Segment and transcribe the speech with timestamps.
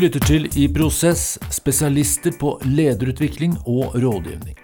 [0.00, 4.54] lytter til I Prosess, spesialister på lederutvikling og rådgivning.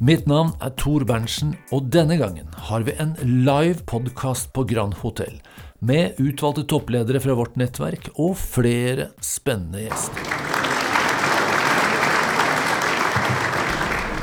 [0.00, 4.94] Mitt navn er Tor Berntsen, og denne gangen har vi en live podkast på Grand
[5.02, 5.34] Hotell.
[5.84, 10.30] Med utvalgte toppledere fra vårt nettverk og flere spennende gjester.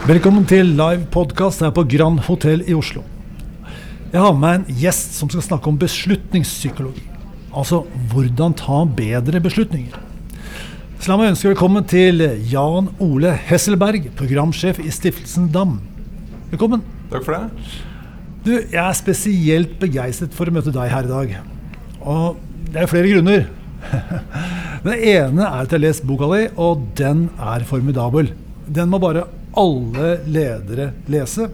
[0.10, 3.04] Velkommen til live podkast her på Grand Hotell i Oslo.
[4.10, 7.06] Jeg har med en gjest som skal snakke om beslutningspsykologi.
[7.54, 10.13] Altså hvordan ta bedre beslutninger.
[11.04, 15.74] Så la meg ønske velkommen til Jan Ole Hesselberg, programsjef i Stiftelsen DAM.
[16.48, 16.80] Velkommen.
[17.12, 17.74] Takk for det.
[18.46, 21.34] Du, jeg er spesielt begeistret for å møte deg her i dag.
[22.08, 22.40] Og
[22.70, 23.44] det er flere grunner.
[24.86, 28.32] Den ene er at jeg har lest boka di, og den er formidabel.
[28.64, 29.26] Den må bare
[29.60, 31.50] alle ledere lese.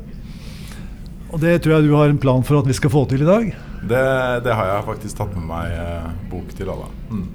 [1.32, 3.32] Og det tror jeg du har en plan for at vi skal få til i
[3.34, 3.50] dag.
[3.82, 4.06] Det,
[4.46, 6.94] det har jeg faktisk tatt med meg eh, bok til alle.
[7.10, 7.28] Mm.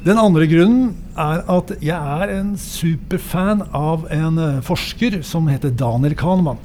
[0.00, 5.72] Den andre grunnen er at jeg er en superfan av en eh, forsker som heter
[5.76, 6.60] Daniel Kahneman.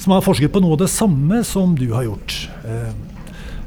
[0.00, 2.36] Som har forsket på noe av det samme som du har gjort.
[2.68, 2.92] Eh,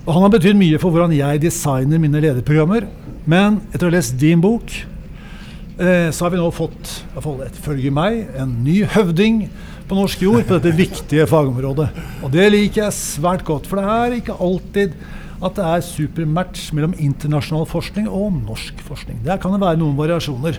[0.05, 2.87] og han har betydd mye for hvordan jeg designer mine lederprogrammer.
[3.27, 8.23] Men etter å ha lest din bok, eh, så har vi nå fått, ifølge meg,
[8.39, 9.47] en ny høvding
[9.87, 11.89] på norsk jord på dette viktige fagområdet.
[12.23, 14.95] Og det liker jeg svært godt, for det er ikke alltid
[15.37, 19.21] at det er supermatch mellom internasjonal forskning og norsk forskning.
[19.25, 20.57] Der kan det være noen variasjoner.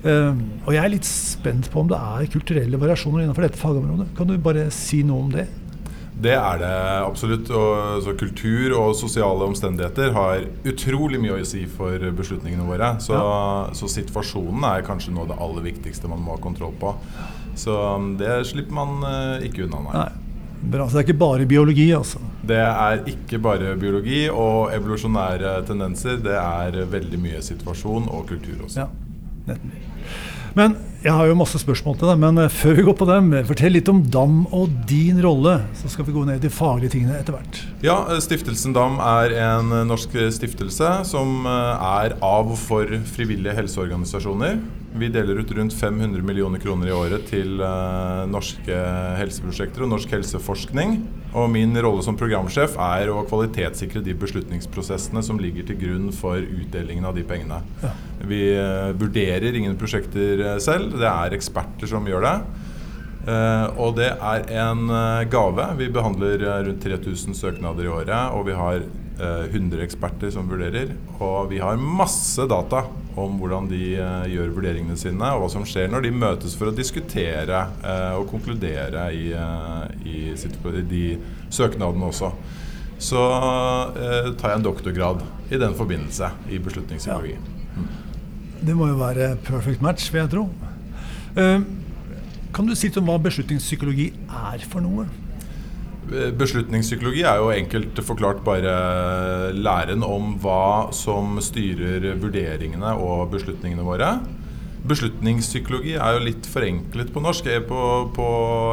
[0.00, 4.12] Um, og jeg er litt spent på om det er kulturelle variasjoner innenfor dette fagområdet.
[4.16, 5.48] Kan du bare si noe om det?
[6.20, 7.48] Det er det absolutt.
[7.56, 12.94] Og, kultur og sosiale omstendigheter har utrolig mye å si for beslutningene våre.
[13.00, 13.68] Så, ja.
[13.76, 16.92] så situasjonen er kanskje noe av det aller viktigste man må ha kontroll på.
[17.60, 20.02] Så um, det slipper man uh, ikke unna, nei.
[20.04, 20.29] nei.
[20.60, 22.20] Bra, så det er ikke bare biologi, altså?
[22.46, 26.20] Det er ikke bare biologi og evolusjonære tendenser.
[26.20, 28.84] Det er veldig mye situasjon og kultur også.
[28.84, 29.56] Ja.
[30.58, 33.30] Men jeg har jo masse spørsmål til deg, men eh, før vi går på dem,
[33.48, 35.54] fortell litt om DAM og din rolle.
[35.80, 37.62] Så skal vi gå ned i de faglige tingene etter hvert.
[37.86, 43.56] Ja, eh, Stiftelsen DAM er en eh, norsk stiftelse som er av og for frivillige
[43.56, 44.60] helseorganisasjoner.
[44.90, 47.60] Vi deler ut rundt 500 millioner kroner i året til
[48.30, 48.78] norske
[49.20, 50.96] helseprosjekter og norsk helseforskning.
[51.30, 56.42] Og min rolle som programsjef er å kvalitetssikre de beslutningsprosessene som ligger til grunn for
[56.42, 57.60] utdelingen av de pengene.
[57.84, 57.92] Ja.
[58.32, 58.42] Vi
[58.98, 62.34] vurderer ingen prosjekter selv det er eksperter som gjør det.
[63.20, 65.66] Uh, og det er en uh, gave.
[65.76, 68.86] Vi behandler uh, rundt 3000 søknader i året, og vi har
[69.20, 70.94] 100 eksperter som vurderer.
[71.18, 72.84] Og vi har masse data
[73.20, 73.82] om hvordan de
[74.32, 77.64] gjør vurderingene sine, og hva som skjer når de møtes for å diskutere
[78.16, 79.26] og konkludere i,
[80.06, 81.04] i, i, de
[81.52, 82.30] søknadene også.
[83.00, 83.26] Så
[84.40, 87.36] tar jeg en doktorgrad i den forbindelse i beslutningspsykologi.
[87.36, 87.58] Ja.
[87.76, 87.90] Mm.
[88.60, 90.44] Det må jo være perfect match, vil jeg tro.
[91.40, 91.62] Eh,
[92.52, 95.06] kan du si litt om hva beslutningspsykologi er for noe?
[96.08, 104.14] Beslutningspsykologi er jo enkelt forklart bare læren om hva som styrer vurderingene og beslutningene våre.
[104.90, 107.50] Beslutningspsykologi er jo litt forenklet på norsk.
[107.68, 107.82] På,
[108.16, 108.28] på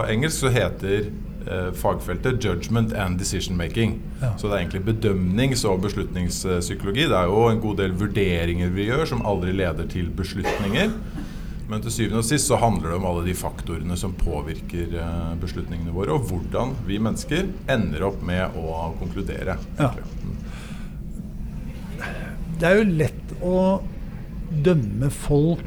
[0.08, 1.10] engelsk så heter
[1.46, 4.00] eh, fagfeltet 'judgment and decision making'.
[4.22, 4.34] Ja.
[4.38, 7.10] Så det er egentlig bedømnings- og beslutningspsykologi.
[7.12, 10.96] Det er jo en god del vurderinger vi gjør som aldri leder til beslutninger.
[11.68, 15.34] Men til syvende og sist så handler det om alle de faktorene som påvirker eh,
[15.42, 19.58] beslutningene våre, og hvordan vi mennesker ender opp med å konkludere.
[19.80, 19.92] Ja.
[22.58, 23.58] Det er jo lett å
[24.64, 25.66] dømme folk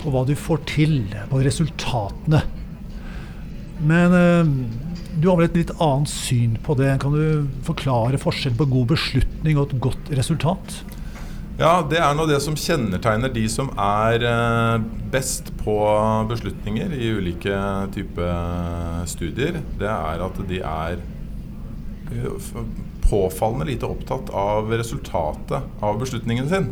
[0.00, 2.44] på hva du får til, på resultatene.
[3.80, 4.54] Men øh,
[5.20, 6.94] du har vel et litt annet syn på det.
[7.02, 10.80] Kan du forklare forskjellen på god beslutning og et godt resultat?
[11.60, 15.74] Ja, det er nå det som kjennetegner de som er eh, best på
[16.30, 17.58] beslutninger i ulike
[17.92, 19.58] typer studier.
[19.76, 21.02] Det er at de er
[22.08, 22.48] eh,
[23.04, 26.70] påfallende lite opptatt av resultatet av beslutningen sin.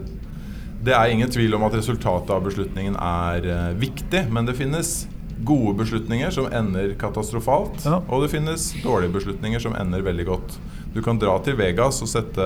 [0.81, 5.03] Det er ingen tvil om at resultatet av beslutningen er eh, viktig, men det finnes
[5.45, 8.01] gode beslutninger som ender katastrofalt, ja.
[8.09, 10.57] og det finnes dårlige beslutninger som ender veldig godt.
[10.95, 12.45] Du kan dra til Vegas og sette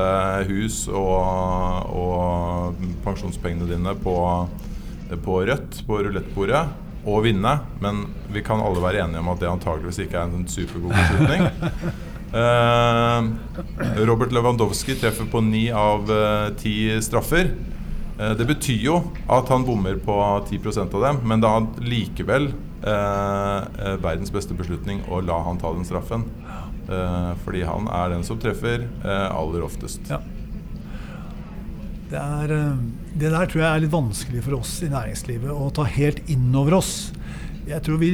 [0.49, 4.17] hus og, og pensjonspengene dine på,
[5.23, 6.65] på rødt på rulettbordet
[7.03, 10.49] og vinne, men vi kan alle være enige om at det antageligvis ikke er en
[10.50, 11.47] supergod beslutning.
[12.33, 13.27] Uh,
[14.09, 17.50] Robert Lewandowski treffer på ni av uh, ti straffer.
[18.19, 20.19] Uh, det betyr jo at han bommer på
[20.50, 22.53] 10% av dem, men da likevel
[22.83, 26.25] verdens beste beslutning å la han ta den straffen.
[26.93, 30.12] Uh, fordi han er den som treffer uh, aller oftest.
[30.12, 30.21] Ja.
[32.12, 35.69] Det er uh, det der tror jeg er litt vanskelig for oss i næringslivet å
[35.75, 37.12] ta helt inn over oss.
[37.69, 38.12] Jeg tror vi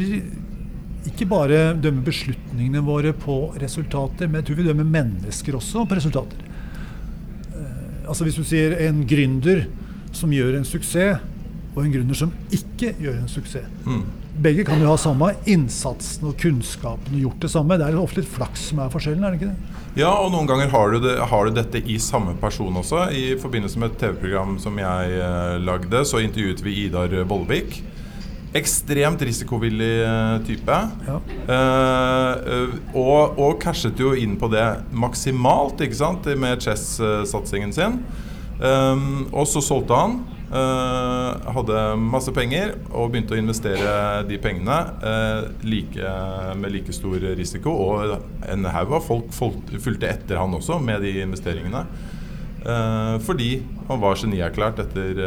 [1.09, 5.99] ikke bare dømmer beslutningene våre på resultater, men jeg tror vi dømmer mennesker også på
[6.01, 6.43] resultater.
[7.55, 9.69] Eh, altså Hvis du sier en gründer
[10.17, 11.23] som gjør en suksess,
[11.77, 13.69] og en gründer som ikke gjør en suksess.
[13.87, 14.03] Mm.
[14.39, 17.79] Begge kan jo ha samme innsatsen og kunnskapen og gjort det samme.
[17.81, 19.79] Det er ofte litt flaks som er forskjellen, er det ikke det?
[19.99, 23.09] Ja, og noen ganger har du, det, har du dette i samme person også.
[23.11, 27.81] I forbindelse med et TV-program som jeg eh, lagde, så intervjuet vi Idar Vollvik.
[28.59, 30.79] Ekstremt risikovillig eh, type.
[31.09, 31.19] Ja.
[31.57, 38.03] Eh, og, og cashet jo inn på det maksimalt ikke sant, med chess-satsingen sin.
[38.59, 40.17] Um, og så solgte han.
[40.49, 43.91] Uh, hadde masse penger og begynte å investere
[44.25, 46.13] de pengene uh, like,
[46.57, 47.75] med like stor risiko.
[47.75, 48.15] Og
[48.49, 51.85] en haug av folk, fulgte etter han også med de investeringene.
[52.65, 53.61] Uh, fordi
[53.91, 55.23] han var genierklært etter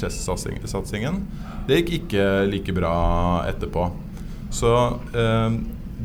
[0.00, 1.20] chess-satsingen.
[1.68, 2.96] Det gikk ikke like bra
[3.48, 3.88] etterpå.
[4.54, 4.70] Så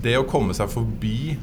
[0.04, 1.36] det å komme seg forbi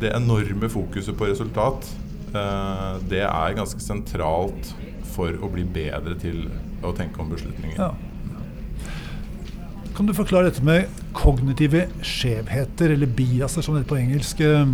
[0.00, 1.86] det enorme fokuset på resultat
[2.30, 4.70] Eh, det er ganske sentralt
[5.12, 6.46] for å bli bedre til
[6.86, 7.76] å tenke om beslutninger.
[7.78, 7.92] Ja.
[9.96, 14.40] Kan du forklare dette med kognitive skjevheter, eller biaser som det heter på engelsk?
[14.40, 14.66] eh,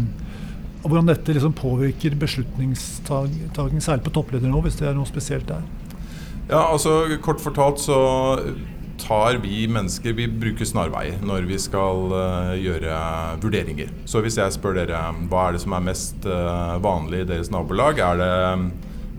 [0.84, 5.64] Og hvordan dette liksom påvirker beslutningstaking, særlig på toppledernivå, hvis det er noe spesielt der?
[6.46, 7.96] Ja, altså Kort fortalt så
[9.02, 13.00] tar vi mennesker Vi bruker snarveier når vi skal uh, gjøre
[13.42, 13.90] vurderinger.
[14.08, 17.50] Så hvis jeg spør dere hva er det som er mest uh, vanlig i deres
[17.52, 18.30] nabolag, er det,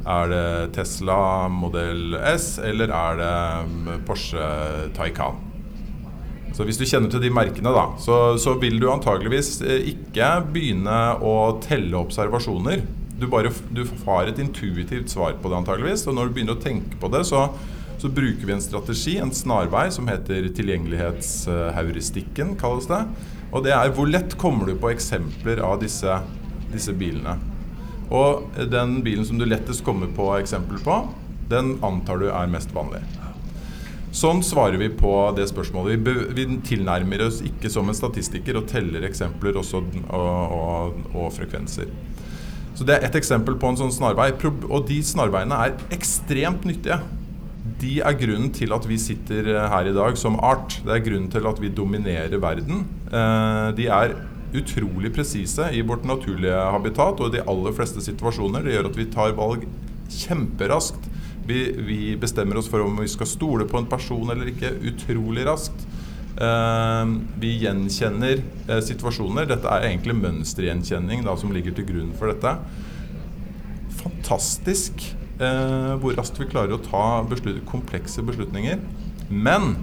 [0.08, 1.20] er det Tesla
[1.52, 4.48] modell S eller er det Porsche
[4.98, 5.44] Taycan?
[6.56, 11.02] Så Hvis du kjenner til de merkene, da, så, så vil du antageligvis ikke begynne
[11.22, 12.82] å telle observasjoner.
[13.20, 16.08] Du, bare, du har et intuitivt svar på det, antageligvis.
[16.10, 17.44] Og når du begynner å tenke på det, så
[17.98, 23.00] så bruker vi en strategi, en snarvei, som heter tilgjengelighetsheuristikken, kalles det.
[23.50, 26.20] Og det er hvor lett kommer du på eksempler av disse,
[26.70, 27.38] disse bilene.
[28.14, 31.02] Og den bilen som du lettest kommer på eksempel på,
[31.52, 33.02] den antar du er mest vanlig.
[34.16, 36.00] Sånn svarer vi på det spørsmålet.
[36.08, 41.28] Vi, vi tilnærmer oss ikke som en statistiker og teller eksempler også, og, og, og,
[41.36, 41.92] frekvenser.
[42.78, 44.32] Så Det er ett eksempel på en sånn snarvei.
[44.70, 47.02] Og de snarveiene er ekstremt nyttige
[47.82, 50.80] de er grunnen til at vi sitter her i dag som art.
[50.86, 52.86] Det er grunnen til at vi dominerer verden.
[53.12, 54.16] Eh, de er
[54.56, 58.64] utrolig presise i vårt naturlige habitat og i de aller fleste situasjoner.
[58.64, 59.68] Det gjør at vi tar valg
[60.14, 61.10] kjemperaskt.
[61.48, 65.48] Vi, vi bestemmer oss for om vi skal stole på en person eller ikke, utrolig
[65.48, 65.88] raskt.
[66.38, 69.48] Uh, vi gjenkjenner uh, situasjoner.
[69.50, 72.54] Dette er egentlig mønstergjenkjenning da, som ligger til grunn for dette.
[73.98, 75.02] Fantastisk
[75.42, 78.80] eh, hvor raskt vi klarer å ta beslut komplekse beslutninger.
[79.30, 79.76] Men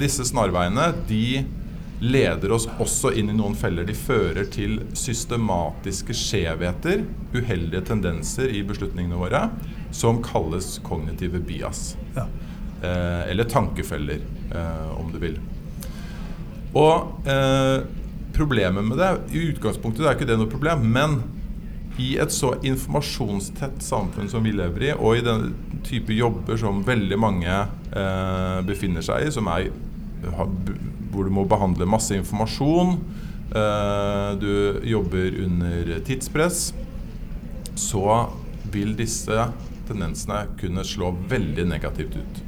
[0.00, 1.44] disse snarveiene de
[2.00, 3.84] leder oss også inn i noen feller.
[3.84, 7.04] De fører til systematiske skjevheter,
[7.34, 9.46] uheldige tendenser i beslutningene våre,
[9.92, 11.94] som kalles kognitive bias.
[12.16, 12.26] Ja.
[12.80, 14.22] Eh, eller tankefeller,
[14.54, 15.36] eh, om du vil.
[16.72, 17.82] Og eh,
[18.32, 21.20] problemet med det I utgangspunktet er ikke det noe problem, men
[22.00, 25.50] i et så informasjonstett samfunn som vi lever i, og i den
[25.84, 29.68] type jobber som veldig mange eh, befinner seg i, som er
[31.10, 32.96] hvor du må behandle masse informasjon,
[33.50, 36.70] eh, du jobber under tidspress,
[37.74, 38.04] så
[38.70, 39.48] vil disse
[39.88, 42.42] tendensene kunne slå veldig negativt ut.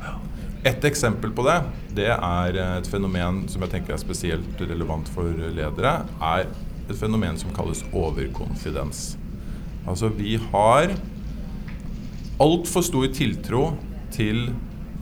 [0.62, 1.56] Et eksempel på det,
[1.96, 6.46] det er et fenomen som jeg tenker er spesielt relevant for ledere, er
[6.86, 9.16] et fenomen som kalles overkonfidens.
[9.88, 10.94] Altså, vi har
[12.42, 13.64] altfor stor tiltro
[14.14, 14.52] til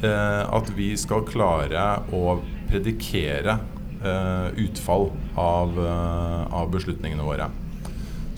[0.01, 1.85] eh, at vi skal klare
[2.17, 2.39] å
[2.71, 3.59] predikere
[4.05, 7.51] eh, utfall av, eh, av, beslutningene våre.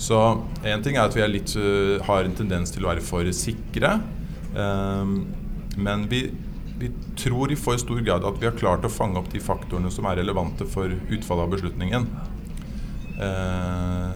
[0.03, 0.19] Så
[0.67, 4.01] én ting er at vi litt, uh, har en tendens til å være for sikre.
[4.57, 5.13] Eh,
[5.77, 6.25] men vi,
[6.79, 9.93] vi, tror i for stor grad at vi har klart å fange opp de faktorene
[9.95, 12.09] som er relevante for utfallet av beslutningen.
[13.23, 14.11] Eh,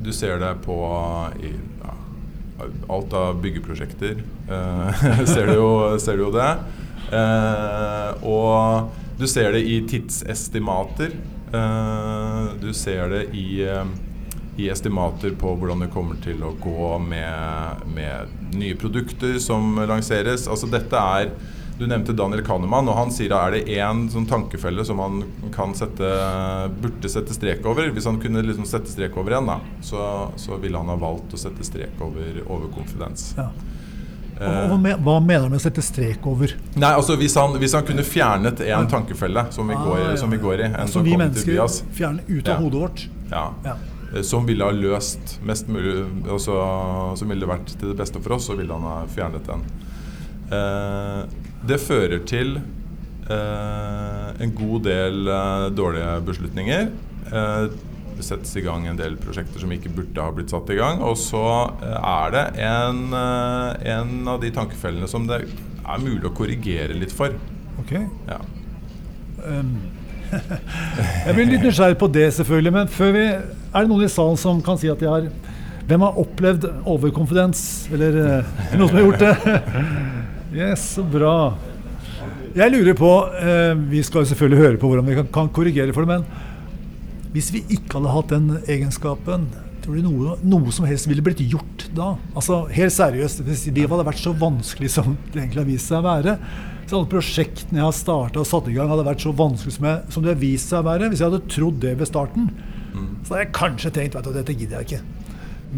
[0.00, 0.78] du ser det på
[1.44, 1.52] i,
[1.82, 1.94] ja,
[2.88, 4.24] alt av byggeprosjekter.
[5.30, 6.48] Ser, du jo, ser, du jo, det.
[8.26, 8.88] Og
[9.20, 11.14] du ser det i tidsestimater.
[11.52, 13.60] Uh, du ser det i,
[14.56, 20.48] i, estimater på hvordan det kommer til å gå med, med nye produkter som lanseres.
[20.48, 21.34] Altså dette er
[21.80, 25.22] du nevnte Daniel Kahneman, og han sier da er det én sånn tankefelle som han
[25.54, 26.10] kan sette,
[26.76, 27.88] burde sette strek over.
[27.96, 29.48] Hvis han kunne liksom sette strek over én,
[29.80, 30.02] så,
[30.36, 33.30] så ville han ha valgt å sette strek over overkonfidens.
[33.38, 33.48] Ja.
[34.40, 34.70] Og,
[35.04, 36.54] hva mener han med å sette strek over?
[36.80, 40.16] Nei, altså hvis han, hvis han kunne fjernet en tankefelle som vi, Ah, går, ja,
[40.16, 40.42] som vi ja.
[40.42, 41.60] går i, en Som vi mennesker
[41.92, 42.58] fjerner ut av Ja.
[42.62, 43.08] hodet vårt.
[43.30, 43.74] ja, Ja.
[44.14, 48.32] eh, som ville ha løst mest mulig altså, Som ville vært til det beste for
[48.38, 49.62] oss, så ville han ha fjernet den.
[50.50, 51.22] Eh,
[51.66, 52.56] det fører til
[53.30, 56.88] eh, en god del eh, dårlige beslutninger.
[57.30, 57.68] Eh,
[58.24, 61.02] settes i gang en del prosjekter som ikke burde ha blitt satt i gang.
[61.06, 61.44] Og så
[61.84, 66.96] eh, er det en, eh, en av de tankefellene som det er mulig å korrigere
[66.96, 67.34] litt for.
[67.82, 67.96] Ok.
[68.28, 68.40] Ja.
[69.44, 69.78] Um,
[71.26, 72.74] jeg blir litt nysgjerrig på det, selvfølgelig.
[72.76, 75.30] Men før vi, er det noen i salen som kan si at de har
[75.90, 77.60] Hvem har opplevd overkonfidens?
[77.90, 79.56] Eller eh, noen som har gjort det?
[80.60, 81.32] Yes, så bra.
[82.58, 86.02] Jeg lurer på eh, Vi skal selvfølgelig høre på hvordan vi kan, kan korrigere for
[86.02, 86.49] det, men
[87.34, 89.48] hvis vi ikke hadde hatt den egenskapen,
[89.84, 92.12] tror du noe, noe som helst ville blitt gjort da?
[92.34, 96.02] Altså Helt seriøst, hvis livet hadde vært så vanskelig som det egentlig har vist seg
[96.02, 96.36] å være,
[96.90, 99.86] så alle prosjektene jeg har starta og satt i gang, hadde vært så vanskelig som,
[99.86, 101.10] jeg, som det har vist seg å være.
[101.12, 102.50] Hvis jeg hadde trodd det ved starten,
[103.22, 105.02] så hadde jeg kanskje tenkt vet du, dette gidder jeg ikke.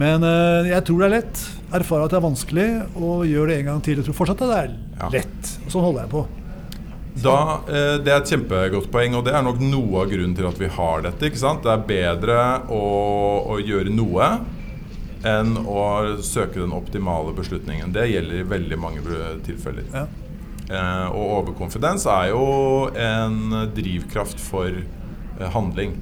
[0.00, 1.42] Men eh, jeg tror det er lett.
[1.76, 4.00] Erfare at det er vanskelig, og gjør det en gang til.
[4.00, 5.52] Jeg tror fortsatt at det er lett.
[5.68, 6.22] Sånn holder jeg på.
[7.14, 10.48] Da, eh, Det er et kjempegodt poeng, og det er nok noe av grunnen til
[10.48, 11.28] at vi har dette.
[11.28, 11.62] ikke sant?
[11.62, 12.38] Det er bedre
[12.72, 12.82] å,
[13.52, 14.32] å gjøre noe
[15.22, 17.92] enn å søke den optimale beslutningen.
[17.94, 19.02] Det gjelder i veldig mange
[19.46, 19.84] tilfeller.
[19.92, 20.06] Ja.
[20.72, 25.94] Eh, og overkonfidens er jo en drivkraft for eh, handling.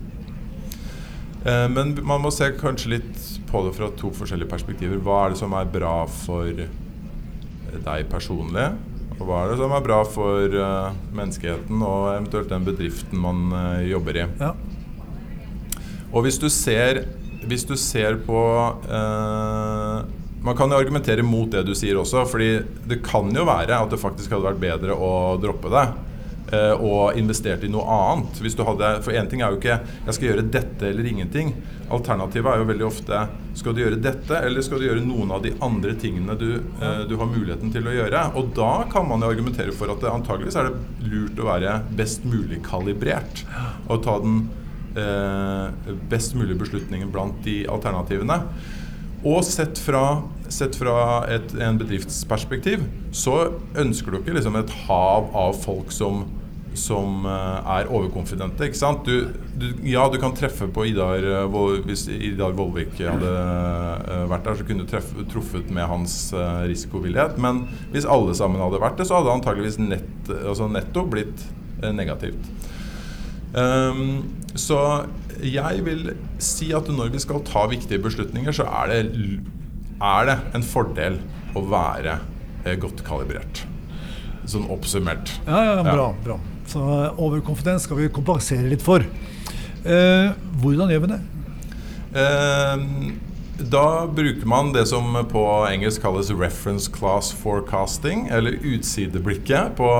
[1.44, 5.00] Eh, men man må se kanskje litt på det fra to forskjellige perspektiver.
[5.02, 8.70] Hva er det som er bra for eh, deg personlig?
[9.20, 13.50] Og hva er det som er bra for uh, menneskeheten og eventuelt den bedriften man
[13.52, 14.24] uh, jobber i?
[14.40, 14.54] Ja.
[16.10, 17.04] Og hvis du ser,
[17.44, 18.40] hvis du ser på
[18.88, 20.00] uh,
[20.40, 23.90] Man kan jo argumentere mot det du sier også, fordi det kan jo være at
[23.92, 25.82] det faktisk hadde vært bedre å droppe det.
[26.52, 28.40] Eh, og investert i noe annet.
[28.42, 31.54] Hvis du hadde, for én ting er jo ikke 'jeg skal gjøre dette eller ingenting'.
[31.90, 35.42] Alternativet er jo veldig ofte 'skal du gjøre dette, eller skal du gjøre noen av
[35.42, 38.36] de andre tingene du, eh, du har muligheten til å gjøre'?
[38.36, 41.82] Og da kan man jo argumentere for at det antageligvis er det lurt å være
[41.96, 43.44] best mulig kalibrert.
[43.88, 44.48] Og ta den
[44.96, 48.44] eh, best mulige beslutningen blant de alternativene.
[49.20, 55.28] Og sett fra, sett fra et, en bedriftsperspektiv så ønsker du ikke liksom et hav
[55.36, 56.22] av folk som,
[56.78, 58.66] som eh, er overkonfidente.
[58.68, 59.06] ikke sant?
[59.06, 64.46] Du, du, ja, du kan treffe på Idar eh, Hvis Idar Vollvik hadde eh, vært
[64.46, 66.16] der, så kunne du treffe, truffet med hans
[66.70, 67.38] risikovillighet.
[67.42, 71.46] Men hvis alle sammen hadde vært det, så hadde antageligvis nett, altså netto blitt
[71.96, 72.50] negativt.
[73.50, 74.76] Um, så
[75.42, 76.12] jeg vil
[76.42, 79.00] si at når vi skal ta viktige beslutninger, så er det,
[79.96, 81.18] er det en fordel
[81.56, 82.18] å være
[82.78, 83.64] godt kalibrert.
[84.50, 85.32] Sånn oppsummert.
[85.48, 86.12] Ja, ja, Ja.
[86.22, 86.38] bra.
[86.70, 86.82] Så
[87.18, 89.02] overkonfidens skal vi kompensere litt for.
[89.02, 90.30] Eh,
[90.62, 91.20] hvordan gjør vi det?
[92.20, 92.84] Eh,
[93.70, 99.90] da bruker man det som på engelsk kalles 'reference class forecasting', eller utsideblikket på,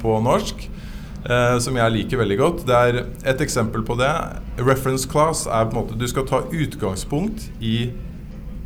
[0.00, 0.68] på norsk.
[1.30, 2.66] eh, som jeg liker veldig godt.
[2.66, 4.12] Det er et eksempel på det.
[4.58, 7.90] Reference class er på en måte Du skal ta utgangspunkt i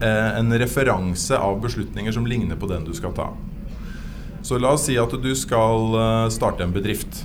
[0.02, 3.30] eh, en referanse av beslutninger som ligner på den du skal ta.
[4.42, 7.24] Så la oss si at du skal eh, starte en bedrift.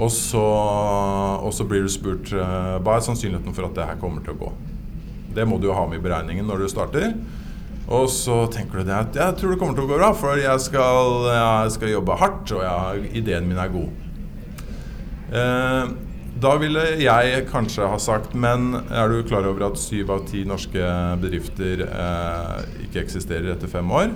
[0.00, 4.00] Og så, og så blir du spurt eh, hva er sannsynligheten for at det her
[4.00, 4.50] kommer til å gå.
[5.36, 7.14] Det må du jo ha med i beregningen når du starter.
[7.90, 10.38] Og så tenker du det at jeg tror det kommer til å gå bra, for
[10.38, 14.06] jeg skal, jeg skal jobbe hardt, og jeg, ideen min er god.
[15.34, 15.92] Eh,
[16.40, 20.40] da ville jeg kanskje ha sagt Men er du klar over at syv av ti
[20.48, 20.86] norske
[21.22, 24.14] bedrifter eh, ikke eksisterer etter fem år?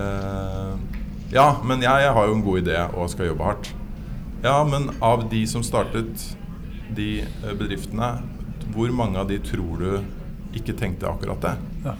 [0.00, 0.95] Eh,
[1.32, 3.72] ja, men jeg, jeg har jo en god idé og skal jobbe hardt.
[4.44, 6.26] Ja, men av de som startet
[6.96, 8.12] de eh, bedriftene,
[8.74, 11.54] hvor mange av de tror du ikke tenkte akkurat det?
[11.86, 11.96] Ja.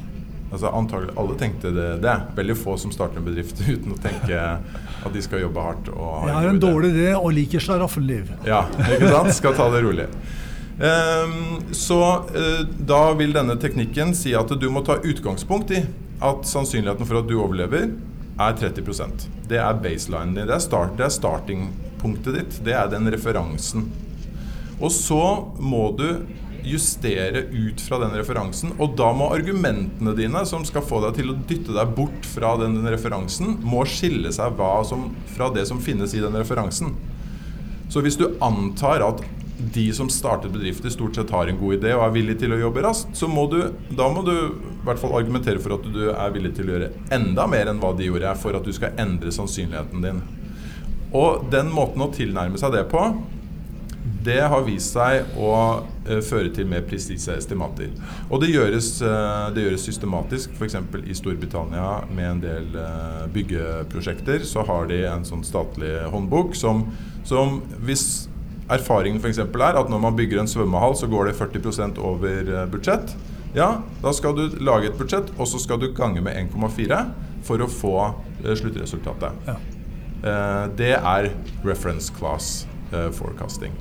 [0.46, 2.14] Altså antagelig alle tenkte det, det.
[2.36, 5.90] Veldig få som starter en bedrift uten å tenke at de skal jobbe hardt.
[5.92, 8.30] Og ha Jeg har en dårlig idé og liker slaraffenliv.
[8.46, 9.34] Ja, ikke sant?
[9.36, 10.06] Skal ta det rolig.
[10.76, 15.80] Um, så uh, da vil denne teknikken si at du må ta utgangspunkt i
[16.24, 17.88] at sannsynligheten for at du overlever,
[18.36, 20.46] er 30% Det er baselinen din.
[20.48, 22.58] Det er, start, det er startingpunktet ditt.
[22.66, 23.88] Det er den referansen.
[24.80, 25.22] Og så
[25.56, 26.08] må du
[26.66, 31.30] justere ut fra den referansen, og da må argumentene dine, som skal få deg til
[31.30, 36.14] å dytte deg bort fra den referansen, må skille seg som, fra det som finnes
[36.16, 36.96] i den referansen.
[37.88, 39.22] Så hvis du antar at
[39.56, 42.60] de som starter bedrifter, stort sett har en god idé og er villig til å
[42.60, 43.60] jobbe raskt, så må du,
[43.94, 44.34] da må du
[44.86, 47.92] hvert fall argumentere for at du er villig til å gjøre enda mer enn hva
[47.96, 50.20] de gjorde, for at du skal endre sannsynligheten din.
[51.16, 53.02] Og den måten å tilnærme seg det på,
[54.26, 57.92] det har vist seg å uh, føre til mer presise estimater.
[58.26, 60.56] Og det gjøres, uh, det gjøres systematisk.
[60.58, 60.78] F.eks.
[61.06, 66.84] i Storbritannia med en del uh, byggeprosjekter så har de en sånn statlig håndbok som,
[67.26, 68.26] som hvis
[68.72, 69.44] erfaringen f.eks.
[69.46, 73.14] er at når man bygger en svømmehall, så går det 40% over budsjett.
[73.56, 73.70] Ja,
[74.02, 76.98] da skal du lage et budsjett, og så skal du gange med 1,4
[77.46, 77.96] for å få
[78.44, 79.48] sluttresultatet.
[79.48, 79.56] Ja.
[80.76, 81.30] det er
[81.64, 82.66] reference class
[83.16, 83.72] forecasting.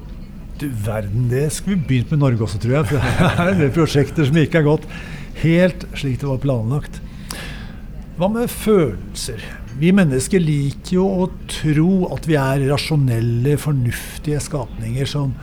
[0.61, 2.87] Du verden, det skulle vi begynt med Norge også, tror jeg.
[2.87, 4.87] For det er en del prosjekter som ikke er gått
[5.41, 7.01] helt slik det var planlagt.
[8.15, 9.43] Hva med følelser?
[9.75, 15.35] Vi mennesker liker jo å tro at vi er rasjonelle, fornuftige skapninger som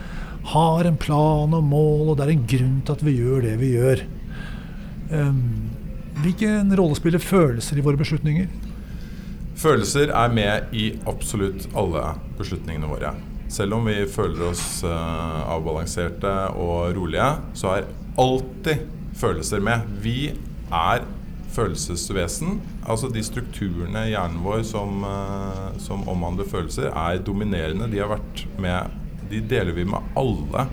[0.54, 3.58] har en plan og mål, og det er en grunn til at vi gjør det
[3.60, 4.06] vi gjør.
[5.12, 5.70] Um,
[6.22, 8.48] hvilken rolle spiller følelser i våre beslutninger?
[9.62, 13.12] Følelser er med i absolutt alle beslutningene våre.
[13.52, 17.28] Selv om vi føler oss uh, avbalanserte og rolige,
[17.58, 17.90] så er
[18.20, 18.86] alltid
[19.20, 19.84] følelser med.
[20.00, 20.32] Vi
[20.72, 21.04] er
[21.52, 22.60] følelsesvesen.
[22.88, 27.90] Altså de strukturene i hjernen vår som, uh, som, omhandler følelser, er dominerende.
[27.92, 28.00] De
[29.30, 30.66] De deler vi med alle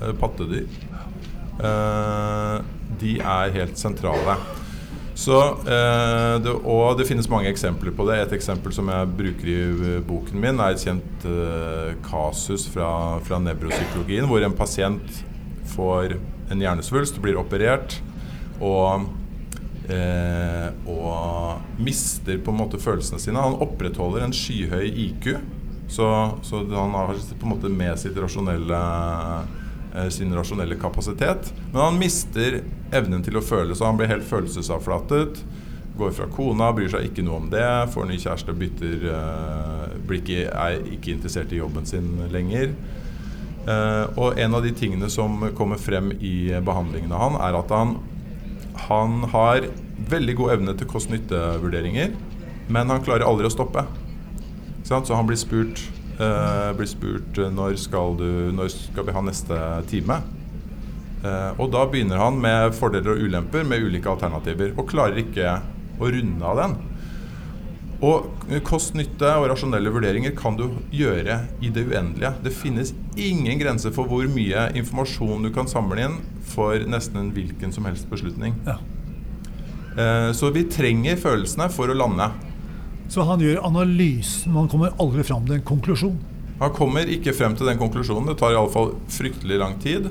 [0.00, 0.66] uh, pattedyr.
[1.58, 4.34] De er helt sentrale.
[5.14, 8.18] Så, eh, det, og det finnes mange eksempler på det.
[8.18, 13.20] Et eksempel som jeg bruker i eh, boken min, er et kjent eh, kasus fra,
[13.22, 15.22] fra nevropsykologien, hvor en pasient
[15.76, 16.16] får
[16.50, 18.00] en hjernesvulst, blir operert
[18.58, 19.06] og,
[19.86, 23.38] eh, og mister på en måte følelsene sine.
[23.38, 25.36] Han opprettholder en skyhøy IQ,
[25.94, 26.08] så,
[26.42, 29.63] så han har på en måte med sitt rasjonelle Eh,
[30.10, 31.52] sin rasjonelle kapasitet.
[31.72, 32.62] Men han mister
[32.94, 35.42] evnen til å føle, så han blir helt følelsesavflatet.
[35.98, 37.66] Går fra kona, bryr seg ikke noe om det.
[37.94, 42.74] Får ny kjæreste, bytter uh, ikke, Er ikke interessert i jobben sin lenger.
[43.64, 47.70] Uh, og en av de tingene som kommer frem i behandlingen av han, er at
[47.72, 47.94] han,
[48.90, 49.68] han har
[50.10, 52.16] veldig god evne til kost-nytte-vurderinger,
[52.74, 53.86] men han klarer aldri å stoppe.
[54.84, 55.80] Så han blir spurt
[56.16, 60.20] blir spurt uh, når skal, du, når skal vi ha neste time.
[61.24, 65.56] Uh, og da begynner han med fordeler og ulemper med ulike alternativer, og klarer ikke
[65.98, 66.76] å runde av den.
[68.04, 72.34] Og kost-nytte og rasjonelle vurderinger kan du gjøre i det uendelige.
[72.44, 76.18] Det finnes ingen grenser for hvor mye informasjon du kan samle inn
[76.50, 78.58] for nesten en hvilken som helst beslutning.
[78.66, 78.76] Ja.
[80.34, 82.26] Så vi trenger følelsene for å lande.
[83.08, 86.16] Så han gjør analysen, men han kommer aldri fram til en konklusjon.
[86.60, 88.30] Han kommer ikke frem til den konklusjonen.
[88.30, 90.08] Det tar iallfall fryktelig lang tid.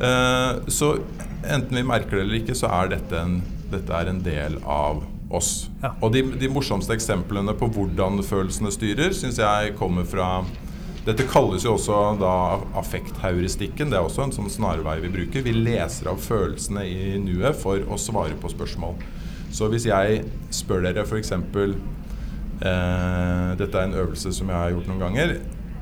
[0.00, 0.96] Eh, så
[1.44, 5.04] enten vi merker det eller ikke, så er dette en, dette er en del av
[5.30, 5.68] oss.
[5.82, 5.94] Ja.
[6.02, 10.40] Og de, de, morsomste eksemplene på hvordan følelsene styrer, syns jeg kommer fra
[11.06, 12.34] dette kalles jo også da
[12.76, 13.88] affekthauristikken.
[13.88, 15.46] Det er også en sånn snarvei vi bruker.
[15.46, 18.98] Vi leser av følelsene i nuet for å svare på spørsmål.
[19.50, 20.20] Så hvis jeg
[20.54, 21.32] spør dere f.eks.
[22.60, 25.38] Eh, dette er en øvelse som jeg har gjort noen ganger.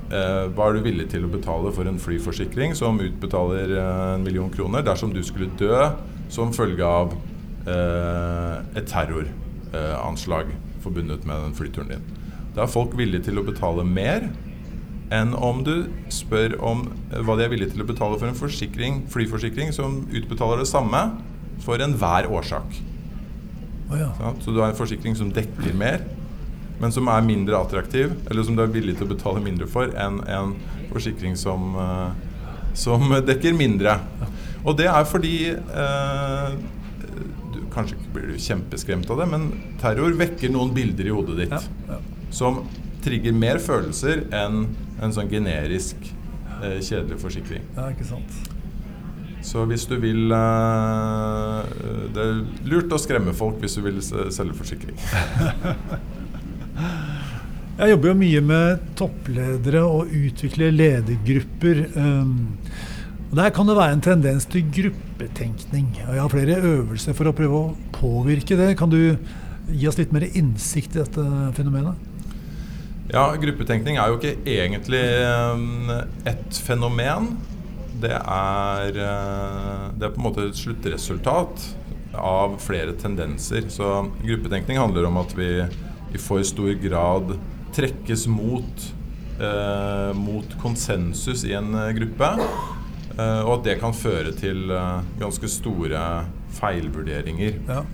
[0.08, 4.24] Eh, hva er du villig til å betale for en flyforsikring som utbetaler eh, en
[4.24, 5.88] million kroner dersom du skulle dø
[6.32, 7.16] som følge av
[7.68, 12.06] et terroranslag forbundet med den flyturen din?
[12.56, 14.30] Da er folk villige til å betale mer
[15.12, 19.74] enn om du spør om hva de er villige til å betale for en flyforsikring
[19.76, 21.02] som utbetaler det samme
[21.64, 22.80] for enhver årsak.
[23.90, 24.08] Oh ja.
[24.40, 26.06] Så du har en forsikring som dekker mer,
[26.78, 29.90] men som er mindre attraktiv, eller som du er villig til å betale mindre for,
[29.98, 30.54] enn en
[30.92, 32.10] forsikring som, uh,
[32.78, 33.98] som dekker mindre.
[34.64, 36.50] Og det er fordi uh,
[37.54, 39.48] du, Kanskje blir du kjempeskremt av det, men
[39.82, 41.60] terror vekker noen bilder i hodet ditt ja,
[41.90, 41.98] ja.
[42.34, 42.62] som
[43.04, 44.64] trigger mer følelser enn
[44.98, 45.96] en sånn generisk
[46.62, 47.66] uh, kjedelig forsikring.
[47.76, 48.38] Ja, ikke sant.
[49.48, 50.32] Så hvis du vil
[52.12, 54.98] Det er lurt å skremme folk hvis du vil selge forsikring.
[57.78, 61.84] Jeg jobber jo mye med toppledere og utvikler ledergrupper.
[61.94, 62.56] Um,
[63.28, 65.92] og Der kan det være en tendens til gruppetenkning.
[66.08, 68.72] Og Jeg har flere øvelser for å prøve å påvirke det.
[68.80, 69.14] Kan du
[69.70, 71.22] gi oss litt mer innsikt i dette
[71.54, 71.94] fenomenet?
[73.12, 75.04] Ja, gruppetenkning er jo ikke egentlig
[75.54, 75.92] um,
[76.26, 77.28] et fenomen.
[78.02, 81.62] Det er, uh, det er på en måte et sluttresultat
[82.18, 83.70] av flere tendenser.
[83.70, 87.36] Så gruppetenkning handler om at vi i for stor grad
[87.78, 88.88] trekkes mot
[89.38, 92.32] eh, mot konsensus i en eh, gruppe.
[93.18, 96.02] Eh, og at det kan føre til eh, ganske store
[96.58, 97.62] feilvurderinger.
[97.68, 97.84] Ja.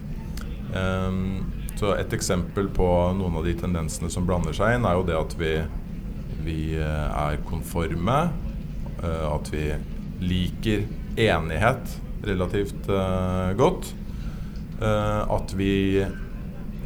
[0.74, 1.44] Um,
[1.78, 2.86] så Et eksempel på
[3.18, 5.52] noen av de tendensene som blander seg inn, er jo det at vi,
[6.46, 8.18] vi eh, er konforme.
[9.02, 9.66] eh, at vi
[10.24, 10.86] liker
[11.18, 12.86] enighet relativt
[13.58, 13.90] godt.
[14.80, 16.06] Eh, at vi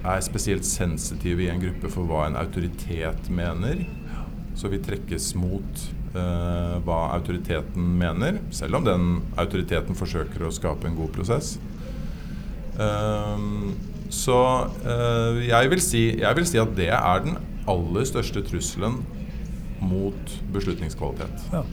[0.04, 3.84] er spesielt sensitive i en gruppe for hva en autoritet mener.
[4.58, 5.82] Så vi trekkes mot
[6.14, 11.56] uh, hva autoriteten mener, selv om den autoriteten forsøker å skape en god prosess.
[12.78, 13.74] Ehm,
[14.10, 14.38] så
[14.86, 19.00] uh, jeg, vil si, jeg vil si at det er den aller største trusselen
[19.82, 21.50] mot beslutningskvalitet.
[21.52, 21.64] Ja.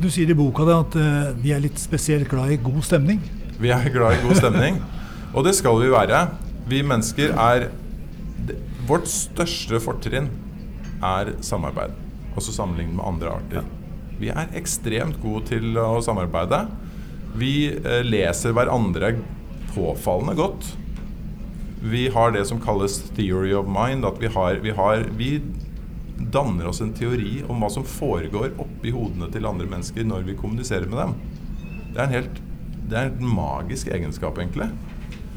[0.00, 3.20] Du sier i boka da, at uh, vi er litt spesielt glad i god stemning.
[3.60, 4.80] Vi er glad i god stemning,
[5.34, 6.24] og det skal vi være.
[6.68, 7.70] Vi mennesker er
[8.46, 10.28] det- Vårt største fortrinn
[11.02, 11.92] er samarbeid,
[12.36, 13.64] også sammenlignet med andre arter.
[14.18, 16.68] Vi er ekstremt gode til å samarbeide.
[17.36, 19.14] Vi eh, leser hverandre
[19.74, 20.76] påfallende godt.
[21.80, 24.04] Vi har det som kalles 'theory of mind'.
[24.04, 25.40] At vi har, vi har Vi
[26.30, 30.34] danner oss en teori om hva som foregår oppi hodene til andre mennesker når vi
[30.34, 31.14] kommuniserer med dem.
[31.94, 32.40] Det er en helt
[32.90, 34.66] det er en magisk egenskap, egentlig.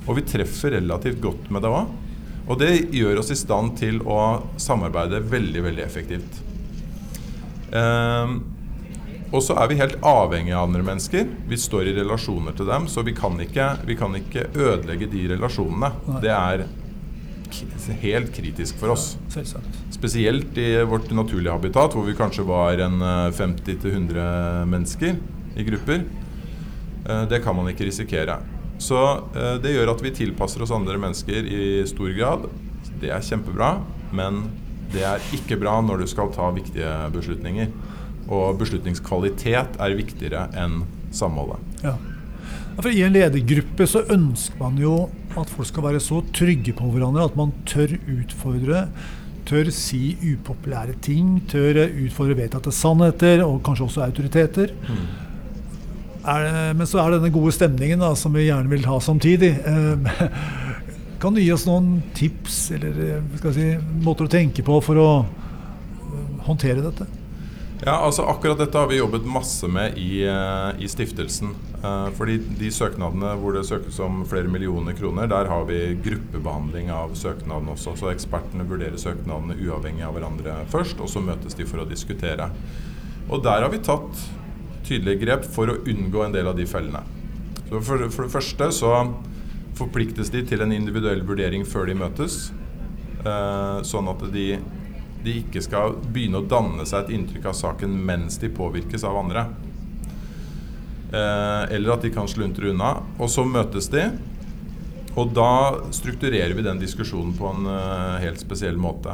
[0.07, 1.93] Og vi treffer relativt godt med det òg.
[2.43, 4.19] Og det gjør oss i stand til å
[4.59, 6.41] samarbeide veldig, veldig effektivt.
[7.71, 8.33] Eh,
[9.33, 11.29] og så er vi helt avhengige av andre mennesker.
[11.49, 15.23] Vi står i relasjoner til dem, så vi kan ikke, vi kan ikke ødelegge de
[15.31, 15.89] relasjonene.
[16.05, 16.19] Nei.
[16.21, 16.65] Det er
[18.01, 19.13] helt kritisk for oss.
[19.33, 19.61] Ja,
[19.93, 25.15] Spesielt i vårt naturlige habitat, hvor vi kanskje var en eh, 50-100 mennesker
[25.55, 26.03] i grupper.
[27.07, 28.37] Eh, Det kan man ikke risikere.
[28.81, 28.99] Så
[29.35, 32.47] eh, det gjør at vi tilpasser oss andre mennesker i stor grad.
[33.01, 33.75] Det er kjempebra,
[34.15, 34.45] men
[34.93, 37.71] det er ikke bra når du skal ta viktige beslutninger.
[38.31, 40.83] Og beslutningskvalitet er viktigere enn
[41.13, 41.59] samholdet.
[41.83, 41.97] Ja.
[42.79, 44.95] For I en ledergruppe så ønsker man jo
[45.37, 48.87] at folk skal være så trygge på hverandre at man tør utfordre,
[49.45, 54.73] tør si upopulære ting, tør utfordre vedtatte sannheter og kanskje også autoriteter.
[54.73, 55.32] Er
[56.23, 59.51] det, men så er det denne gode stemningen da, som vi gjerne vil ha samtidig.
[59.67, 60.13] Eh,
[61.21, 65.09] kan du gi oss noen tips eller eh, si, måter å tenke på for å
[65.23, 67.09] eh, håndtere dette?
[67.83, 71.49] Ja, altså Akkurat dette har vi jobbet masse med i, i stiftelsen.
[72.15, 77.11] Fordi de søknadene hvor det søkes om flere millioner kroner, der har vi gruppebehandling av
[77.19, 77.97] søknadene også.
[77.99, 82.47] Så ekspertene vurderer søknadene uavhengig av hverandre først, og så møtes de for å diskutere.
[83.27, 84.23] Og der har vi tatt
[84.87, 87.03] tydelige grep for å unngå en del av de fellene.
[87.69, 88.93] Så for, for det første så
[89.77, 92.51] forpliktes de til en individuell vurdering før de møtes.
[93.23, 94.47] Eh, sånn at de
[95.23, 99.21] de ikke skal begynne å danne seg et inntrykk av saken mens de påvirkes av
[99.21, 99.45] andre.
[101.13, 102.97] Eh, eller at de kan sluntre unna.
[103.19, 104.09] Og så møtes de,
[105.13, 109.13] og da strukturerer vi den diskusjonen på en uh, helt spesiell måte.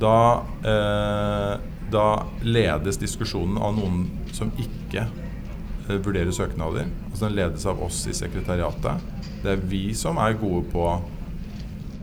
[0.00, 1.54] Da, eh,
[1.92, 4.04] da ledes diskusjonen av noen
[4.36, 6.90] som ikke eh, vurderer søknader.
[7.10, 9.08] Altså Den ledes av oss i sekretariatet.
[9.42, 10.86] Det er vi som er gode på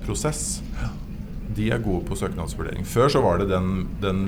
[0.06, 0.60] prosess
[1.58, 2.86] de er gode på søknadsvurdering.
[2.86, 4.26] Før så var det den, den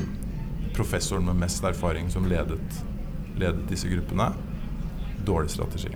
[0.75, 2.83] professoren med mest erfaring som ledet,
[3.39, 4.31] ledet disse gruppene.
[5.27, 5.91] Dårlig strategi.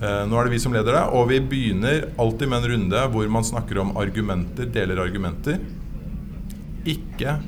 [0.00, 3.04] Eh, nå er det vi som leder det, og vi begynner alltid med en runde
[3.14, 5.58] hvor man snakker om argumenter, deler argumenter.
[6.88, 7.40] Ikke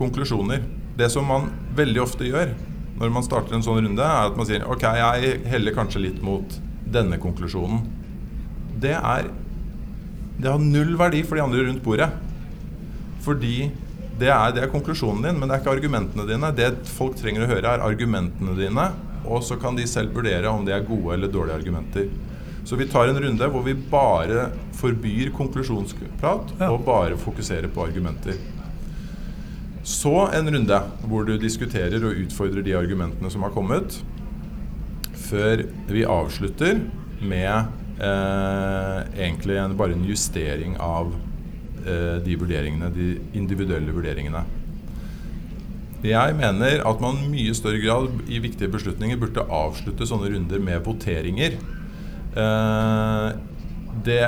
[0.00, 0.64] konklusjoner.
[0.98, 2.56] Det som man veldig ofte gjør
[3.00, 6.18] når man starter en sånn runde, er at man sier ok, jeg heller kanskje litt
[6.24, 6.56] mot
[6.92, 7.86] denne konklusjonen.
[8.80, 9.30] Det er
[10.40, 12.08] det har null verdi for de andre rundt bordet.
[13.24, 13.70] Fordi
[14.20, 16.50] det er, det er konklusjonen din, men det er ikke argumentene dine.
[16.56, 18.86] Det folk trenger å høre, er argumentene dine,
[19.24, 22.08] og så kan de selv vurdere om det er gode eller dårlige argumenter.
[22.68, 26.68] Så vi tar en runde hvor vi bare forbyr konklusjonsprat Ja.
[26.70, 28.36] og bare fokuserer på argumenter.
[29.86, 33.96] Så en runde hvor du diskuterer og utfordrer de argumentene som har kommet,
[35.30, 36.82] før vi avslutter
[37.20, 41.14] med eh, egentlig en, bare en justering av
[41.84, 44.44] eh, de vurderingene, de individuelle vurderingene.
[46.00, 50.80] Jeg mener at man mye større grad i viktige beslutninger burde avslutte sånne runder med
[50.86, 51.58] voteringer.
[52.36, 53.26] Eh,
[54.06, 54.22] det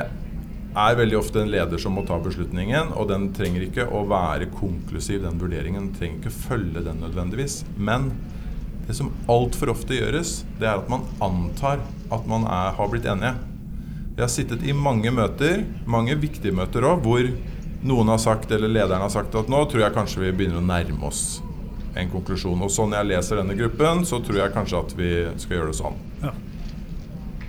[0.72, 4.48] er veldig ofte en leder som må ta beslutningen, og den trenger ikke å være
[4.54, 5.90] konklusiv, den vurderingen.
[5.90, 7.62] Den trenger ikke følge den nødvendigvis.
[7.76, 8.10] Men
[8.86, 11.82] det som altfor ofte gjøres, det er at man antar
[12.12, 13.34] at man er, har blitt enige.
[14.16, 17.28] Jeg har sittet i mange møter, mange viktige møter òg, hvor
[17.82, 20.66] noen har sagt, eller lederen har sagt at nå tror jeg kanskje vi begynner å
[20.66, 21.40] nærme oss
[21.98, 22.60] en konklusjon.
[22.64, 25.78] Og sånn jeg leser denne gruppen, så tror jeg kanskje at vi skal gjøre det
[25.80, 26.00] sånn.
[26.22, 26.34] Ja.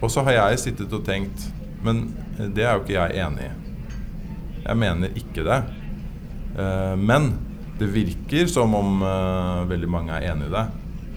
[0.03, 1.45] Og så har jeg sittet og tenkt
[1.83, 3.51] Men det er jo ikke jeg enig i.
[4.63, 5.59] Jeg mener ikke det.
[6.59, 7.33] Eh, men
[7.79, 10.65] det virker som om eh, veldig mange er enig i det.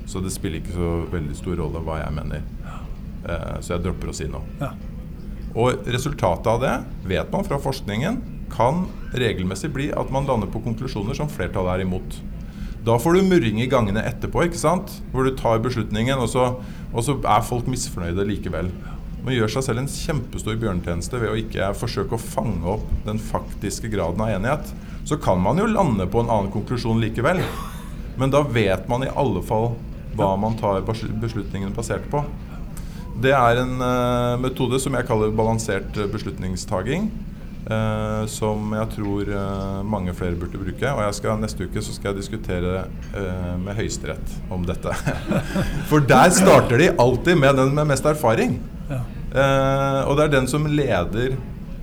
[0.07, 2.44] Så det spiller ikke så veldig stor rolle hva jeg mener.
[3.26, 4.44] Eh, så jeg dropper å si noe.
[4.61, 4.72] Ja.
[5.57, 6.74] Og resultatet av det,
[7.09, 8.20] vet man fra forskningen,
[8.52, 8.85] kan
[9.16, 12.18] regelmessig bli at man lander på konklusjoner som flertallet er imot.
[12.87, 14.92] Da får du murring i gangene etterpå, ikke sant?
[15.11, 16.52] hvor du tar beslutningen, og så,
[16.92, 18.70] og så er folk misfornøyde likevel.
[19.27, 23.19] Man gjør seg selv en kjempestor bjørnetjeneste ved å ikke forsøke å fange opp den
[23.19, 24.69] faktiske graden av enighet.
[25.03, 27.41] Så kan man jo lande på en annen konklusjon likevel.
[28.21, 29.73] Men da vet man i alle fall
[30.15, 32.23] hva man tar beslutningene basert på.
[33.19, 37.11] Det er en uh, metode som jeg kaller balansert beslutningstaging.
[37.67, 40.87] Uh, som jeg tror uh, mange flere burde bruke.
[40.87, 42.87] Og skal, neste uke så skal jeg diskutere
[43.59, 44.95] med Høyesterett om dette.
[45.91, 48.61] For der starter de alltid med den med mest erfaring.
[48.87, 49.03] Ja.
[49.37, 51.37] Eh, og det er den som leder,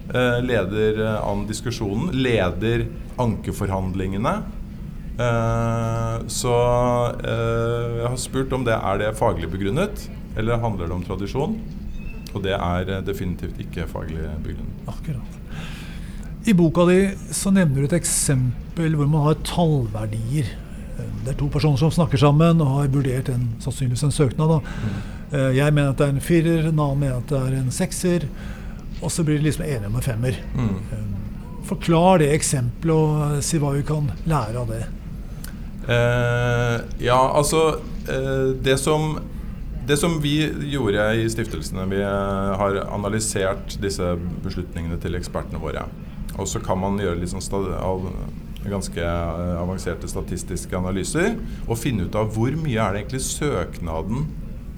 [0.09, 2.87] eh, leder eh, an diskusjonen, leder
[3.21, 4.41] ankeforhandlingene.
[6.33, 6.51] Så
[7.21, 11.53] jeg har spurt om det er det faglig begrunnet, eller handler det om tradisjon?
[12.33, 14.89] Og det er definitivt ikke faglig begrunnet.
[14.89, 15.37] Akkurat.
[16.49, 16.97] I boka di
[17.29, 20.49] så nevner du et eksempel hvor man har tallverdier.
[21.23, 24.57] Det er to personer som snakker sammen og har vurdert en, sannsynligvis en søknad.
[24.57, 24.85] Da.
[25.31, 27.73] Eh, jeg mener at det er en firer, en annen mener at det er en
[27.73, 28.27] sekser.
[29.03, 30.39] Og så blir de liksom enige om en femmer.
[30.55, 30.75] Mm.
[30.91, 31.13] Eh,
[31.67, 34.83] forklar det eksempelet, og eh, si hva vi kan lære av det.
[35.83, 37.63] Eh, ja, altså
[38.07, 39.17] eh, det, som,
[39.87, 40.37] det som vi
[40.71, 44.13] gjorde i stiftelsene Vi har analysert disse
[44.45, 45.87] beslutningene til ekspertene våre.
[46.39, 47.43] Og så kan man gjøre litt sånn
[48.71, 49.03] ganske
[49.59, 51.35] avanserte statistiske analyser
[51.67, 54.27] og finne ut av hvor mye er det egentlig søknaden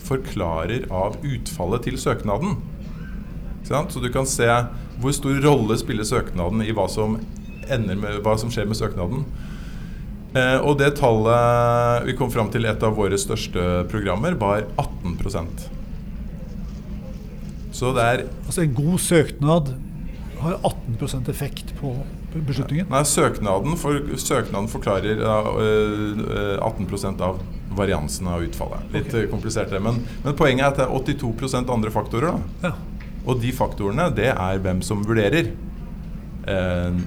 [0.06, 2.58] forklarer av utfallet til søknaden.
[3.65, 4.48] Så du kan se
[5.02, 9.26] hvor stor rolle spiller søknaden i hva som, med, hva som skjer med søknaden.
[10.36, 15.69] Eh, og det tallet vi kom fram til et av våre største programmer, var 18%
[17.71, 19.71] Så det er Altså en god søknad
[20.41, 21.95] har 18% effekt på
[22.43, 22.89] beslutningen?
[22.91, 27.39] Nei, søknaden, for, søknaden forklarer uh, 18 av
[27.76, 28.88] variansen av utfallet.
[28.93, 29.30] Litt okay.
[29.32, 32.39] komplisert det, men, men, poenget er at det er 82% andre faktorer.
[32.63, 32.74] Ja.
[33.26, 35.52] Og de faktorene, det er hvem som vurderer.
[36.45, 36.98] Eh,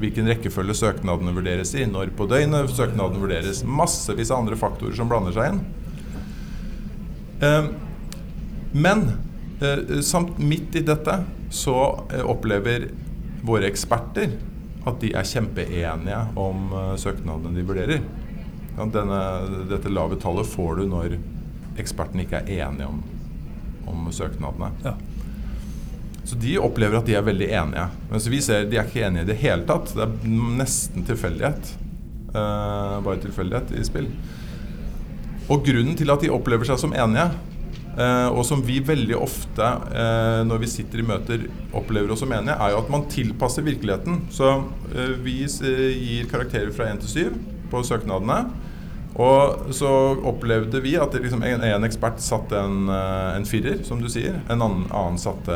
[0.00, 3.64] hvilken rekkefølge søknadene vurderes i, når på døgnet søknaden vurderes.
[3.66, 5.62] Massevis av andre faktorer som blander seg inn.
[7.42, 7.70] Eh,
[8.74, 9.06] men
[9.60, 11.20] eh, samt midt i dette
[11.54, 11.78] så
[12.12, 12.88] eh, opplever
[13.44, 14.32] våre eksperter
[14.84, 18.04] at de er kjempeenige om eh, søknadene de vurderer.
[18.74, 19.18] Denne,
[19.70, 21.16] dette lave tallet får du når
[21.80, 23.02] ekspertene ikke er enige om,
[23.90, 24.72] om søknadene.
[24.84, 24.96] Ja.
[26.24, 27.86] Så de opplever at de er veldig enige.
[28.10, 29.92] Mens vi ser de er ikke enige i det hele tatt.
[29.94, 31.74] Det er nesten tilfeldighet.
[32.34, 34.08] Uh, bare tilfeldighet i spill.
[35.52, 37.28] Og grunnen til at de opplever seg som enige,
[38.34, 41.44] og som vi veldig ofte uh, når vi sitter i møter
[41.76, 44.24] opplever oss som enige, er jo at man tilpasser virkeligheten.
[44.34, 44.50] Så
[45.22, 47.36] vi gir karakterer fra 1 til 7
[47.70, 48.42] på søknadene.
[49.14, 49.90] Og så
[50.26, 54.40] opplevde vi at liksom en, en, ekspert satte en, eh, en, firer, som du sier.
[54.50, 55.54] En annen, annen satte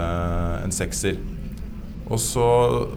[0.63, 1.19] en sekser.
[2.09, 2.47] Og så,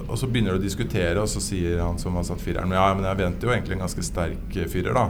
[0.06, 2.86] og så, begynner du å diskutere, og så sier han som har satt fireren Ja,
[2.96, 5.10] men jeg venter jo egentlig en ganske sterk firer, da.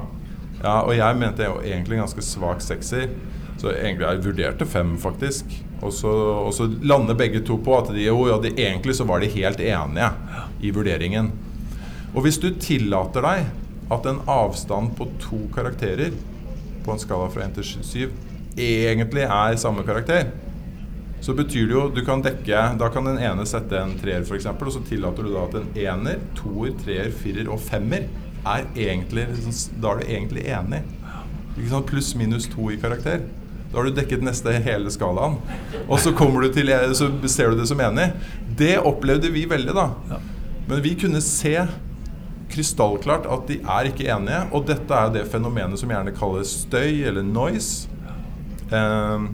[0.61, 3.11] Ja, og jeg mente jo egentlig en ganske svak sekser.
[3.59, 5.51] Så egentlig jeg vurderte fem, faktisk.
[5.81, 6.11] Og så,
[6.47, 9.31] og så lander begge to på at de, jo, ja, de, egentlig så var de
[9.33, 10.11] helt enige
[10.61, 11.31] i vurderingen.
[12.13, 13.49] Og hvis du tillater deg
[13.91, 16.13] at en avstand på to karakterer
[16.85, 18.11] på en skala fra 1 til 7
[18.59, 20.31] egentlig er samme karakter,
[21.21, 24.47] så betyr det jo du kan dekke Da kan den ene sette en treer, f.eks.,
[24.49, 28.07] og så tillater du da at en ener, toer, treer, firer og femmer
[28.41, 29.27] er egentlig
[29.77, 30.81] Da er du egentlig enig.
[31.57, 31.85] Ikke sant?
[31.91, 33.21] Pluss minus to i karakter.
[33.71, 35.37] Da har du dekket neste hele skalaen.
[35.87, 38.09] Og så, kommer du til, så ser du det som enig.
[38.59, 40.19] Det opplevde vi veldig, da.
[40.67, 41.55] Men vi kunne se
[42.51, 44.41] krystallklart at de er ikke enige.
[44.51, 47.87] Og dette er det fenomenet som gjerne kalles støy, eller noise.
[48.71, 49.29] Eh,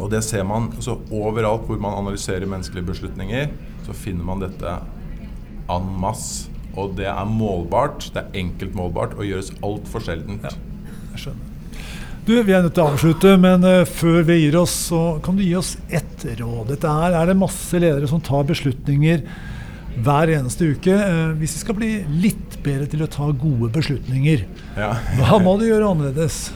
[0.00, 3.52] og det ser man altså, overalt hvor man analyserer menneskelige beslutninger.
[3.84, 4.78] Så finner man dette
[5.70, 6.48] en masse.
[6.78, 8.08] Og det er målbart.
[8.14, 10.48] Det er enkelt målbart og gjøres altfor sjeldent.
[10.48, 10.56] Ja,
[11.12, 11.46] jeg skjønner.
[12.26, 15.38] Du, Vi er nødt til å avslutte, men uh, før vi gir oss, så kan
[15.38, 16.68] du gi oss ett råd.
[16.74, 19.24] Dette her er det masse ledere som tar beslutninger
[20.04, 20.92] hver eneste uke.
[20.94, 21.88] Eh, hvis vi skal bli
[22.22, 24.44] litt bedre til å ta gode beslutninger,
[24.78, 24.92] Ja.
[25.18, 26.52] hva må du gjøre annerledes?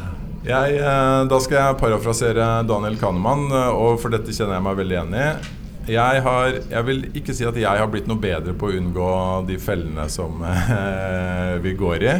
[0.47, 4.77] Jeg, eh, da skal jeg parafrasere Daniel Kahneman, eh, og for dette kjenner jeg meg
[4.85, 5.93] veldig enig i.
[5.97, 9.11] Jeg, har, jeg vil ikke si at jeg har blitt noe bedre på å unngå
[9.51, 12.15] de fellene som eh, vi går i.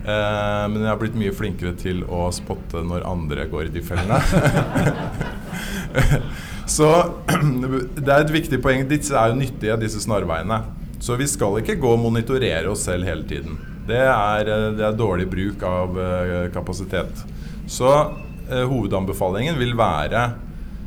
[0.00, 3.82] Eh, men jeg har blitt mye flinkere til å spotte når andre går i de
[3.84, 4.20] fellene.
[6.70, 6.88] Så
[8.04, 8.86] det er et viktig poeng.
[8.88, 10.62] Disse er jo nyttige, disse snarveiene.
[11.00, 13.58] Så vi skal ikke gå og monitorere oss selv hele tiden.
[13.88, 17.24] Det er, eh, det er dårlig bruk av eh, kapasitet.
[17.70, 20.24] Så eh, hovedanbefalingen vil være,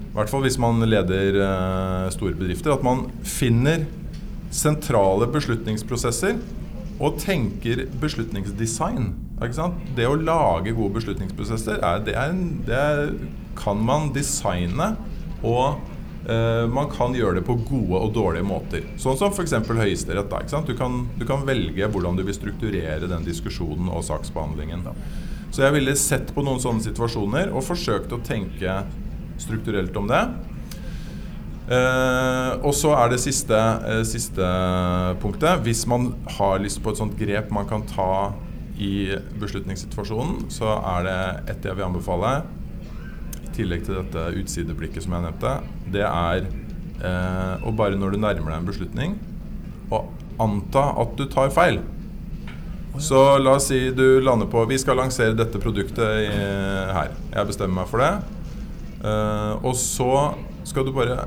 [0.03, 3.85] i hvert fall hvis man leder eh, store bedrifter, at man finner
[4.53, 6.37] sentrale beslutningsprosesser
[6.99, 9.13] og tenker beslutningsdesign.
[9.97, 13.09] Det å lage gode beslutningsprosesser, er, det, er, det er,
[13.59, 14.93] kan man designe,
[15.43, 15.81] og
[16.29, 18.87] eh, man kan gjøre det på gode og dårlige måter.
[19.01, 19.57] Sånn som f.eks.
[19.67, 20.31] Høyesterett.
[20.31, 20.63] da?
[20.63, 24.87] Du, kan, du kan velge hvordan du vil strukturere den diskusjonen og saksbehandlingen.
[25.53, 28.79] Så jeg ville sett på noen sånne situasjoner og forsøkt å tenke
[29.41, 30.23] strukturelt om det.
[31.63, 34.47] Eh, og så er det siste, uh, siste
[35.23, 35.61] punktet.
[35.63, 38.33] Hvis man har lyst på et sånt grep man kan ta
[38.75, 41.21] i beslutningssituasjonen, så er det
[41.53, 42.33] et jeg vil anbefale,
[43.39, 45.53] i tillegg til dette utsideblikket som jeg nevnte,
[45.93, 46.49] det er
[47.05, 49.17] uh, å bare når du nærmer deg en beslutning,
[49.93, 50.03] å
[50.43, 51.79] anta at du tar feil.
[52.99, 56.33] Så la oss si du lander på Vi skal lansere dette produktet i,
[56.93, 57.15] her.
[57.31, 58.11] Jeg bestemmer meg for det.
[59.65, 60.11] Og så
[60.69, 61.23] skal du bare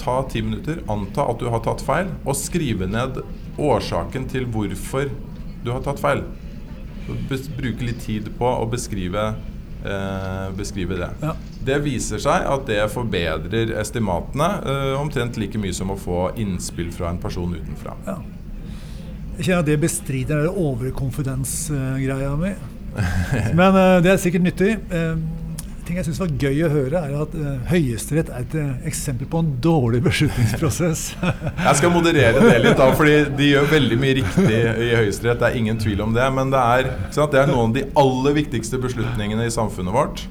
[0.00, 3.20] ta ti minutter, anta at du har tatt feil, og skrive ned
[3.58, 5.10] årsaken til hvorfor
[5.64, 6.24] du har tatt feil.
[7.08, 9.28] Bruke litt tid på å beskrive,
[9.84, 11.10] eh, beskrive det.
[11.22, 11.34] Ja.
[11.68, 16.92] Det viser seg at det forbedrer estimatene eh, omtrent like mye som å få innspill
[16.94, 17.96] fra en person utenfra.
[18.06, 18.18] Ja.
[19.38, 22.54] Jeg kjenner at det bestrider den overkonfidens-greia mi.
[23.58, 24.72] Men eh, det er sikkert nyttig.
[24.90, 25.20] Eh,
[25.88, 29.28] ting jeg syns var gøy å høre, er at uh, Høyesterett er et eh, eksempel
[29.30, 31.04] på en dårlig beslutningsprosess.
[31.68, 35.40] Jeg skal moderere det litt, da, fordi de gjør veldig mye riktig i Høyesterett.
[35.40, 36.26] Det er ingen tvil om det.
[36.36, 40.26] Men det er, det er noen av de aller viktigste beslutningene i samfunnet vårt.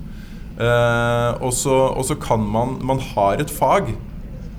[0.57, 3.91] Uh, og så kan man Man har et fag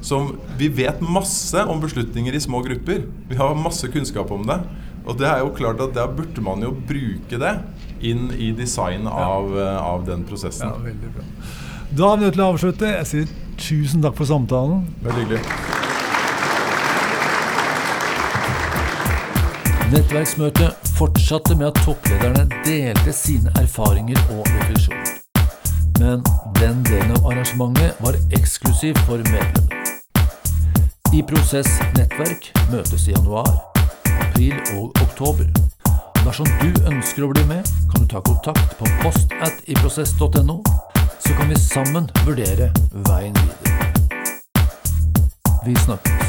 [0.05, 0.29] som
[0.61, 3.03] Vi vet masse om beslutninger i små grupper.
[3.31, 4.61] Vi har masse kunnskap om det.
[5.09, 7.55] Og det er jo klart at der burde man jo bruke det
[8.01, 10.69] inn i design av, eh, av den prosessen.
[10.69, 11.25] Ja, veldig bra.
[11.91, 12.87] Da er vi nødt til å avslutte.
[12.97, 14.87] Jeg sier tusen takk for samtalen.
[15.03, 15.43] Veldig hyggelig.
[19.89, 25.15] Nettverksmøtet fortsatte med at topplederne delte sine erfaringer og refleksjoner.
[25.99, 26.21] Men
[26.61, 29.79] den delen av arrangementet var eksklusiv for medlemmene.
[31.17, 33.49] I Prosess nettverk møtes i januar,
[34.29, 35.49] april og oktober.
[36.29, 40.59] Dersom du ønsker å bli med, kan du ta kontakt på post at iprosess.no,
[41.25, 42.69] så kan vi sammen vurdere
[43.09, 43.89] veien videre.
[45.65, 46.28] Vi snakkes.